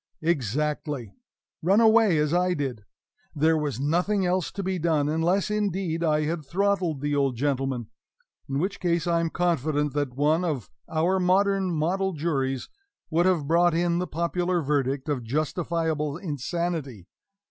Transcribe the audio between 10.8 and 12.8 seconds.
our modern model juries